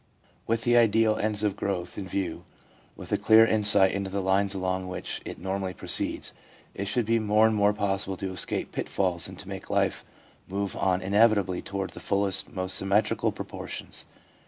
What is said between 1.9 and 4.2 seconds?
in view, and with a clear insight into the